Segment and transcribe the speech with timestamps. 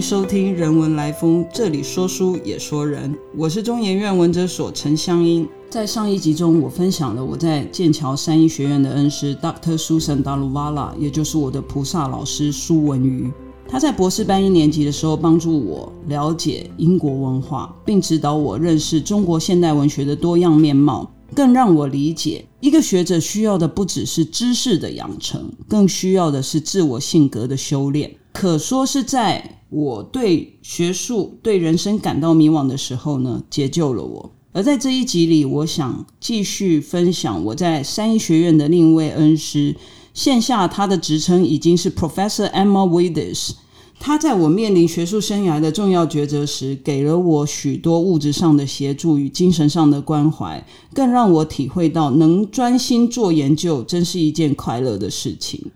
[0.00, 3.14] 收听《人文来风》，这里说书也说人。
[3.36, 5.46] 我是中研院文哲所陈香英。
[5.68, 9.76] 在上一集中，我分享了我在剑桥三一学院的恩师 Dr.
[9.76, 13.30] Susan Daluvala，也就是我的菩萨老师苏文瑜。
[13.68, 28.10] 他在博士班一年级的时候，帮助我了解英国文化，并指导我认识中国现代文学的多样面貌，更让我理解一个学者需要的不只是知识的养成，更需要的是自我性格的修炼。
[28.32, 34.32] 可说是在我对学术、对人生感到迷惘的时候呢，解救了我。
[34.52, 39.76] 而在这一集里，我想继续分享我在三一学院的另一位恩师，
[40.12, 43.52] 线下他的职称已经是 Professor Emma Withers。
[44.00, 55.70] 他在我面临学术生涯的重要抉择时，给了我许多物质上的协助与精神上的关怀，更让我体会到能专心做研究，真是一件快乐的事情。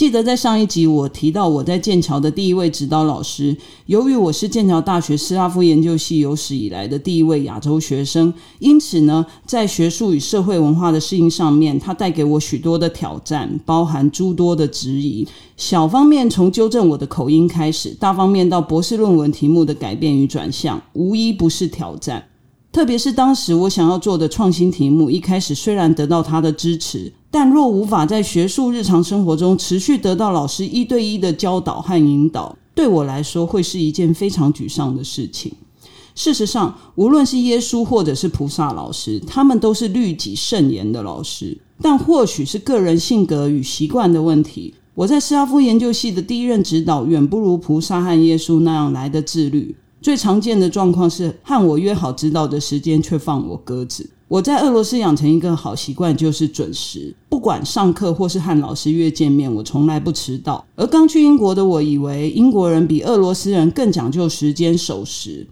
[0.00, 15.28] 记得在上一集我提到我在剑桥的第一位指导老师，由于我是剑桥大学斯拉夫研究系有史以来的第一位亚洲学生，因此呢，在学术与社会文化的适应上面，他带给我许多的挑战，包含诸多的质疑。
[15.58, 22.24] 小方面从纠正我的口音开始，大方面到博士论文题目的改变与转向，无一不是挑战。
[22.72, 35.52] 特别是当时我想要做的创新题目，一开始虽然得到他的支持，但若无法在学术日常生活中持续得到老师一对一的教导和引导，对我来说会是一件非常沮丧的事情。
[36.16, 44.74] 事实上，无论是耶稣或者是菩萨老师，他们都是律己慎言的老师，但或许是个人性格与习惯的问题。
[44.96, 49.74] 我在斯拉夫研究系的第一任指导，远不如菩萨和耶稣那样来的自律。
[50.02, 54.10] 最常见的状况是和我约好指导的时间，却放我鸽子。
[54.30, 60.64] 我在俄罗斯养成一个好习惯，就是准时，不管上课或是和老师约见面，我从来不迟到。
[60.76, 65.44] 而刚去英国的我，以为英国人比俄罗斯人更讲究时间守时，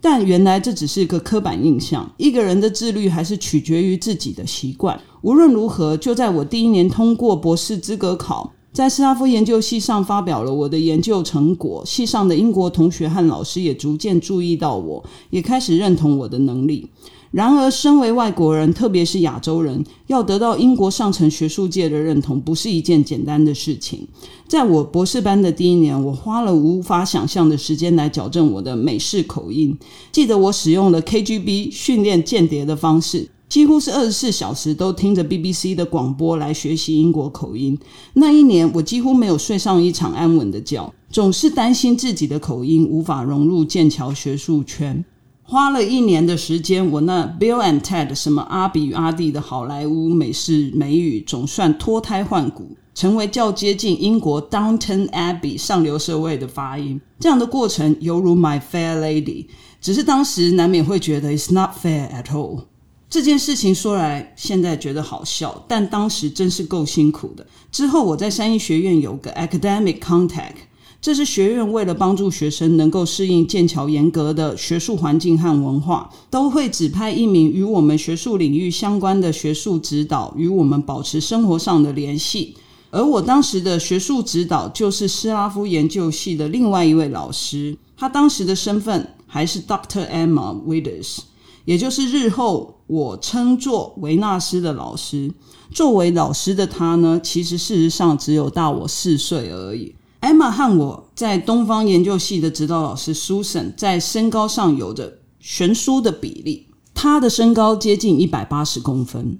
[0.00, 2.12] 但原来这只是一个刻板印象。
[2.16, 5.00] 一个人的自律还是取决于自己的习惯。
[5.22, 8.52] 无论如何，就在我第一年通过博士资格考。
[8.72, 16.90] 在斯拉夫研究系上发表了我的研究成果，系上的英国同学和老师也逐渐注意到我，也开始认同我的能力。
[17.30, 24.06] 然而，身为外国人，特别是亚洲人，要得到英国上层学术界的认同，不是一件简单的事情。
[24.48, 29.76] 在我博士班的第一年，我花了无法想象的时间来矫正我的美式口音。
[30.12, 33.28] 记得我使用了 KGB 训练间谍的方式。
[33.48, 37.78] 几乎是二十四小时都听着 BBC 的广播来学习英国口音。
[38.14, 45.04] 那一年，我几乎没有睡上一场安稳的觉，总是担心自己的口音无法融入剑桥学术圈。
[45.48, 57.00] 花了一年的时间，我那 Bill and Ted 什么阿比阿弟的好莱坞美式美语总算脱胎换骨，成为较接近英国 Downton Abbey 上流社会的发音。
[57.20, 59.46] 这样的过程犹如 My Fair Lady，
[59.80, 62.64] 只是当时难免会觉得 It's not fair at all。
[63.08, 67.46] 这件事情说来，现在觉得好笑，但当时真是够辛苦的。
[67.70, 70.56] 之后我在三一学院有个 academic contact，
[71.00, 82.56] 这是学院为了帮助学生能够适应剑桥严格的学术环境和文化，都会指派一名与我们学术领域相关的学术指导，与我们保持生活上的联系。
[82.90, 90.08] 而我当时的学术指导就是斯拉夫研究系的另外一位老师，他当时的身份还是 Dr.
[90.08, 91.18] Emma Withers。
[91.66, 95.32] 也就是日后我称作维纳斯的老师，
[95.72, 99.94] 作为老师的他呢，其实事实上只有大我四岁而已。
[100.26, 109.38] 艾玛和我在东方研究系的指导老师 Susan 在身高上有着悬殊的比例，她的身高接近一百八十公分，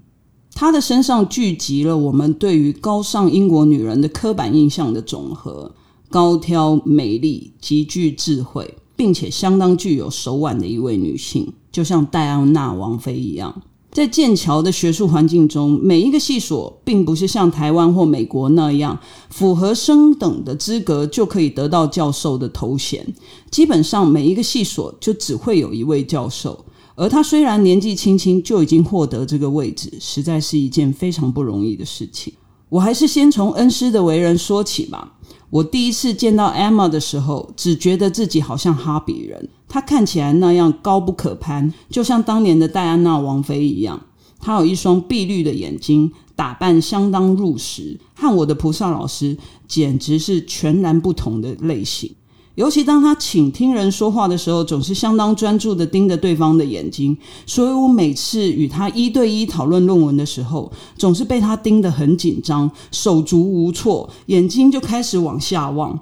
[0.55, 5.75] 她的身上聚集了我们对于高尚英国女人的刻板印象的总和：
[6.09, 11.53] 高挑、美丽、极具智慧，并且相当具有手腕的一位女性。
[11.73, 13.61] 就像戴安娜王妃一样，
[13.97, 19.01] 在剑桥的学术环境中，每一个系所并不是像台湾或美国那样
[19.31, 23.15] 符合升等的资格就可以得到教授的头衔。
[23.51, 26.63] 基本上，每一个系所就只会有一位教授，
[26.95, 32.31] 而他虽然年纪轻轻就已经获得这个位置，实在是一件非常不容易的事情。
[32.68, 35.15] 我还是先从恩师的为人说起吧。
[35.51, 39.48] 我第一次见到 Emma 的时候，只觉得自己好像哈比人。
[39.68, 44.01] 她看起来那样高不可攀，就像当年的戴安娜王妃一样。
[44.41, 49.36] 她有一双碧绿的眼睛，打扮相当入时，和我的菩萨老师
[49.69, 52.15] 简直是全然不同的类型。
[52.57, 57.17] 尤其当他倾听人说话的时候，总是相当专注的盯着对方的眼睛。
[57.45, 65.99] 所以我每次与他一对一讨论论文的时候，总是被他盯得很紧张，手足无措，眼睛就开始往下望。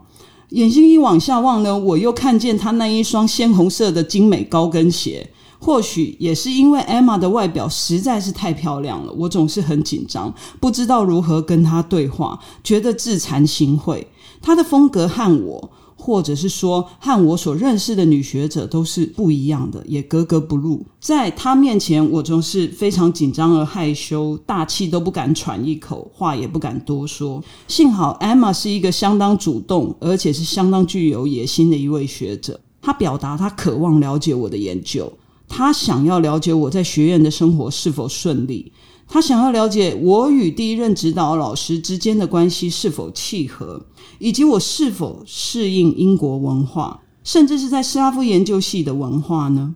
[0.50, 5.28] 眼睛一往下望呢，我又看见他那一双鲜红色的精美高跟鞋。
[5.58, 14.04] 或许也是因为 Emma 的外表实在是太漂亮了，我总是很紧张，不知道如何跟她对话，觉得自惭形秽。
[14.40, 15.70] 她的风格和我。
[16.04, 20.84] 或者是说，和我所认识的女学者都是不一样的，也格格不入。
[21.00, 27.42] 在她面前，我总是非常紧张而害羞，大气都不敢喘一口，话也不敢多说。
[27.68, 32.60] 幸好 Emma 是一个相当主动，而且是相当具有野心的一位学者。
[32.82, 35.10] 她表达她渴望了解我的研究，
[35.48, 38.70] 她想要了解我在学院的生活是否顺利。
[39.06, 43.86] 他想要了解我与第一任指导老师之间的关系是否契合，
[44.18, 49.74] 以及我是否适应英国文化，甚至是在斯拉夫研究系的文化呢？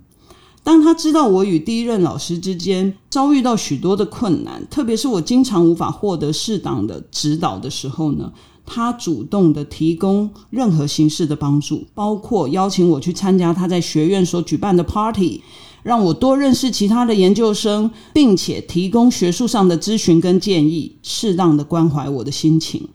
[0.65, 8.33] 当他知道我与第一任老师之间遭遇到许多的困难，特别是我经常无法获得适当的指导的时候呢？
[8.71, 15.41] 他主动的提供任何形式的帮助，包括邀请我去参加他在学院所举办的 party。
[15.88, 22.87] 让我多认识其他的研究生，并且提供学术上的咨询跟建议，适当的关怀我的心情。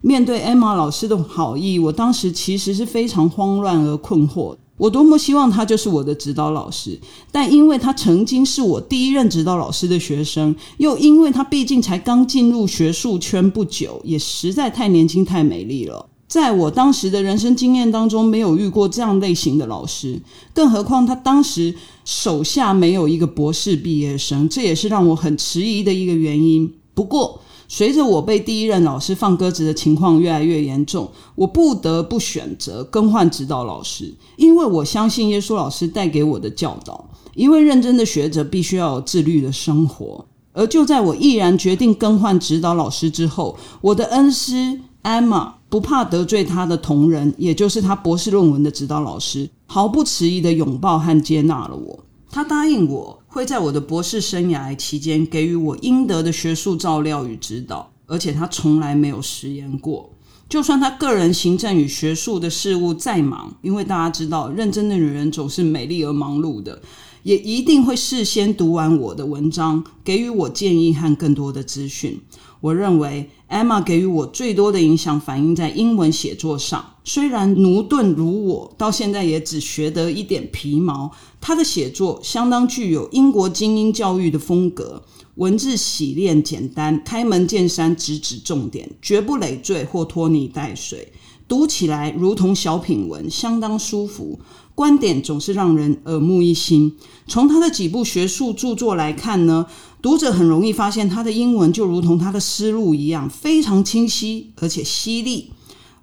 [0.00, 4.56] 面对 Emma 老师的好意，我当时其实是非常慌乱而困惑。
[4.78, 6.98] 我多么希望他就是我的指导老师，
[7.30, 16.06] 但因为他曾经是我第一任指导老师的学生，又因为他毕竟才刚进入学术圈不久，也实在太年轻、太美丽了。
[16.28, 20.20] 在我当时的人生经验当中，没有遇过这样类型的老师，
[20.52, 26.70] 更何况他当时手下没有一个博士毕业生，这也是让我很迟疑的一个原因。
[26.92, 37.08] 不过，随着我被第一任老师放鸽子的情况越来越严重，我不得不选择更换指导老师，因为我相信耶稣老师带给我的教导。
[37.34, 44.80] 一位认真的学者必须要有自律的生活，而就在我毅然决定更换指导老师之后，我的恩师。
[45.02, 52.04] 艾玛不怕得罪他的同仁，也就是他博士论文的指导老师，毫不迟疑的拥抱和接纳了我。
[52.30, 60.10] 他答应我会在我的博士生涯期间给予我应得的学术照料与指导，而且他从来没有食言过。
[60.48, 66.80] 就算他个人行政与学术的事务再忙，因为大家知道，认真的女人总是美丽而忙碌的，
[67.22, 72.20] 也一定会事先读完我的文章，给予我建议和更多的资讯。
[72.60, 73.30] 我认为。
[73.48, 76.84] Emma 给予我最多的影响，反映在英文写作上。
[77.02, 81.10] 虽然奴钝如我，到现在也只学得一点皮毛。
[81.40, 85.02] 他的写作相当具有英国精英教育的风格，
[85.36, 91.10] 文字洗练简单，开门见山，直指重点，绝不累赘或拖泥带水。
[91.48, 94.38] 读起来如同小品文，相当舒服。
[94.78, 96.94] 观点总是让人耳目一新。
[97.26, 99.66] 从他的几部学术著作来看呢，
[100.00, 105.50] 读者很容易发现他的英文就如同他的思路一样，非常清晰而且犀利，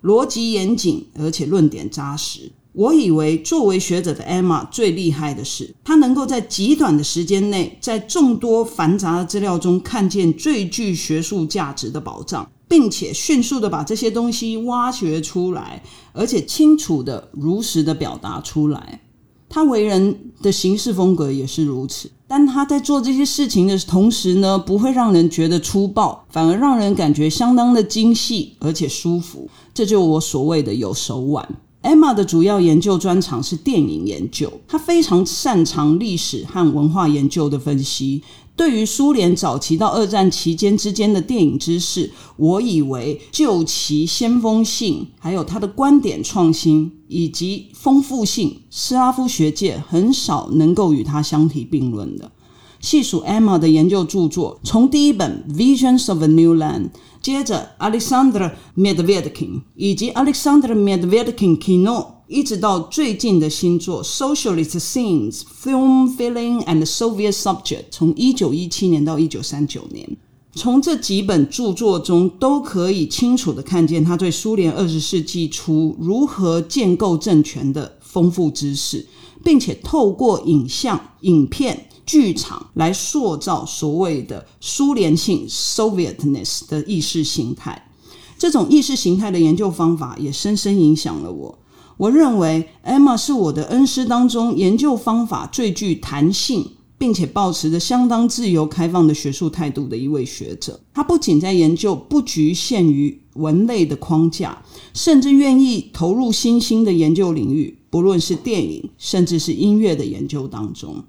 [0.04, 2.52] 逻辑严谨而且论点扎实。
[2.74, 12.52] 我以为作为学者的 Emma 最厉害的是，她能够在极短的时间内，在众多繁杂的资料中看见最具学术价值的宝藏。
[12.68, 15.84] 并且迅速的把这些东西挖掘出来，
[16.14, 19.02] 而且清楚的、如实的表达出来。
[19.48, 29.48] 他为人的行事风格也是如此，但他在做这些事情的同时呢，不会让人觉得粗暴，反而让人感觉相当的精细而且舒服。
[29.74, 31.48] 这就我所谓的有手腕。
[31.84, 38.24] Emma 的主要研究专长是电影研究，他非常擅长历史和文化研究的分析。
[38.56, 52.32] 对于苏联早期到二战期间之间的电影知识，我以为就其先锋性，还有他的观点创新以及丰富性，斯拉夫学界很少能够与他相提并论的。
[52.80, 56.84] 细数 Emma 的研究著作，从第一本《Visions of a New Land》，
[57.22, 62.15] 接着 Alexander Medvedkin 以及 Alexander Medvedkin Kino。
[62.28, 70.18] 一直到最近的新作《Socialist Scenes: Film, Feeling and Soviet Subject》，从一九一七年到一九三九年，
[70.56, 79.06] 从这几本著作中都可以清楚的看见他对苏联二十世纪初如何建构政权的丰富知识，
[79.44, 87.92] 并且透过影像、影片、剧场来塑造所谓的苏联性 （Sovietness） 的意识形态。
[88.40, 91.60] 这种意识形态的研究方法也深深影响了我。
[91.98, 100.80] 我认为 Emma 是我的恩师当中研究方法最具弹性，并且保持着相当自由开放的学术态度的一位学者。
[100.94, 104.62] 他不仅在研究不局限于文类的框架，
[104.94, 111.04] 甚至愿意投入新兴的研究领域，不论是电影，甚至是音乐的研究当中。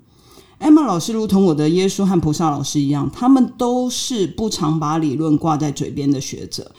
[0.58, 6.70] Emma 老师如同我的耶稣和菩萨老师一样，他们都是不常把理论挂在嘴边的学者。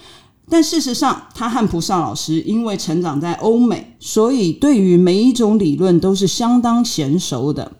[0.50, 7.72] 但事实上，他和菩萨老师因为成长在欧美，所以对于每一种理论都是相当娴熟的。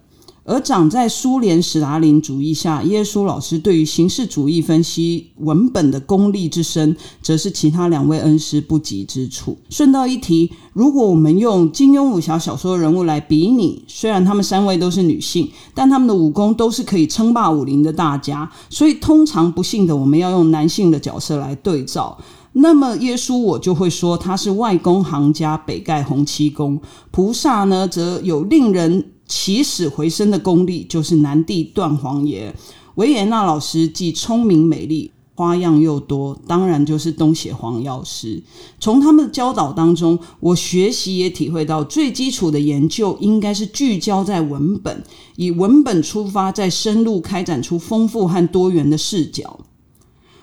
[0.44, 9.58] 而长在苏联史达林主义下，耶稣老师对于形式主义分析文本的功力之深，则是其他两位恩师不及之处。
[9.68, 22.16] 顺道一提，如果我们用金庸武侠小说人物来比拟，虽然他们三位都是女性，但他们的武功都是可以称霸武林的大家，所以通常不幸的我们要用男性的角色来对照。
[22.60, 26.78] 那么耶稣我就会说他是外功行家，北盖洪七公；
[27.10, 29.12] 菩萨呢，则有令人。
[29.28, 32.54] 起死回生的功力就是南帝段皇爷，
[32.94, 38.42] 维也纳老师既聪明美丽，花样又多，当然就是东邪黄药师。
[38.80, 45.04] 从他们的教导当中，我学习也体会到，最基础的研究应该是聚焦在文本，
[45.36, 49.60] 以文本出发，再深入开展出丰富和多元的视角。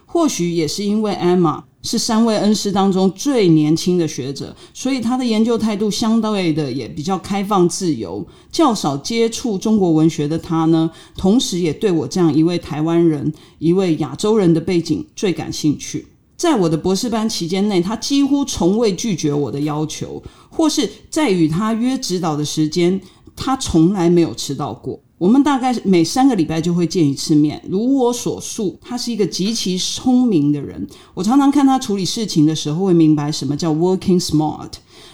[0.06, 1.64] 或许也是因为 Emma。
[1.86, 8.26] 是三位恩师当中最年轻的学者，所以他的研究态度相对的也比较开放自由。
[8.52, 16.08] 较少接触中国文学的他呢，同时也对我这样一位台湾人、一位亚洲人的背景最感兴趣。
[16.36, 23.00] 在我的博士班期间内，他几乎从未拒绝我的要求，或是在与他约指导的时间，
[23.36, 25.00] 他从来没有迟到过。
[25.18, 27.64] 我们大概每三个礼拜就会见一次面。
[27.70, 30.86] 如我所述，他是一个极其聪明的人。
[31.14, 34.72] 我常常看他处理事情的时候，会明白什么叫 working smart，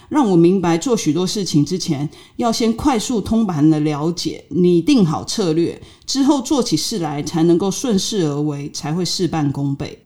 [0.10, 10.03] 让我明白做许多事情之前，要先快速通盘的了解，拟定好策略，之后做起事来才能够顺势而为，才会事半功倍。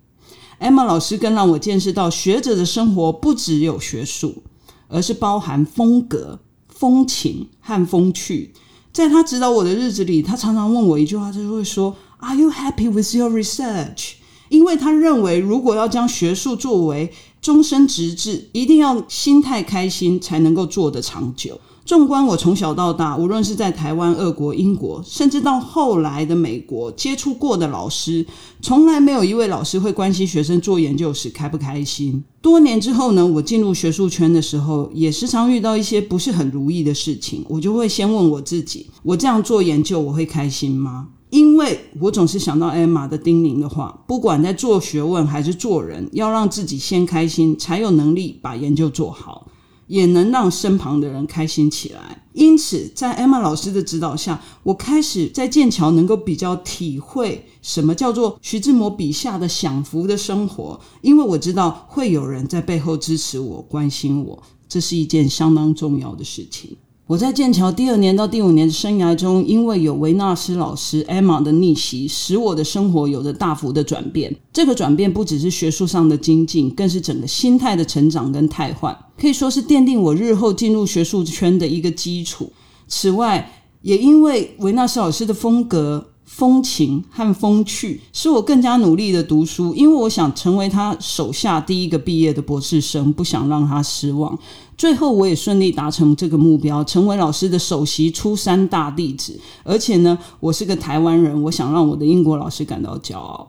[0.59, 4.43] Emma 老师更让我见识到，学者的生活不只有学术，
[4.89, 8.51] 而是包含风格、风情和风趣。
[8.95, 14.13] 在他指导我的日子里，他常常问我一句话，他就会说：“Are you happy with your research？”
[14.47, 17.11] 因为他认为，如果要将学术作为
[17.41, 21.59] 终身职志，一定要心态开心，才能够做得长久。
[21.85, 28.25] 纵观我从小到大，无论是在台湾、俄国、英国，甚至到后来的美国接触过的老师，
[28.59, 32.23] 从来没有一位老师会关心学生做研究时开不开心。
[32.41, 41.09] 多年之后呢，我进入学术圈的时候，也时常遇到一些不是很如意的事情，我就会先问我自己：我这样做研究，我会开心吗？
[41.29, 49.45] 因为我总是想到艾玛的叮咛的话，不管在做学问还是做人，要让自己先开心，才有能力把研究做好。
[49.87, 52.23] 也能让身旁的人开心起来。
[52.33, 66.75] 因此，在 Emma 老师的指导下，我开始在剑桥能够比较体会什么叫做徐志摩笔下的享福的生活，因为我知道会有人在背后支持我、关心我，这是一件相当重要的事情。
[67.07, 74.35] 我在剑桥第二年到第五年的生涯中，因为有维纳斯老师 Emma 的逆袭，使我的生活有着大幅的转变。
[74.51, 82.51] 这个转变不只是学术上的精进，更是整个心态的成长跟汰换，可以说是奠定我日后进入学术圈的一个基础。
[82.87, 83.51] 此外，
[83.83, 86.07] 也因为维纳斯老师的风格。
[86.25, 94.37] 风情和风趣，使我更加努力的读书，因为我想成为他手下第一个毕业的博士生，不想让他失望。
[94.75, 99.39] 最后，我也顺利达成这个目标，成为老师的首席初三大弟子。
[99.63, 103.47] 而且呢，我是个台湾人，我想让我的英国老师感到骄傲。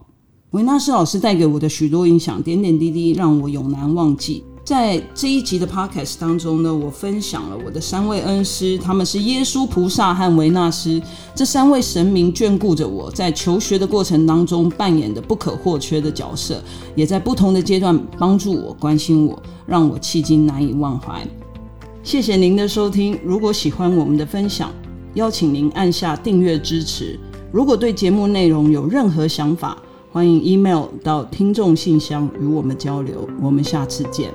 [0.51, 4.45] 维纳斯老师带给我的许多影响，点点滴滴让我永难忘记。
[4.67, 11.01] 在这一集的 podcast 当中呢，我分享了我的三位恩师，他们是耶稣、菩萨和维纳斯
[11.37, 16.61] 这三位神明眷顾着我在求学的过程当中扮演的不可或缺的角色，
[16.97, 21.25] 也在不同的阶段帮助我、关心我，让我迄今难以忘怀。
[22.03, 24.73] 谢谢您的收听，如果喜欢我们的分享，
[25.15, 27.17] 邀请您按下订阅支持。
[27.53, 29.79] 如果对节目内容有任何想法，
[30.11, 33.29] 欢迎 email 到听众信箱与我们交流。
[33.41, 34.35] 我们下次见。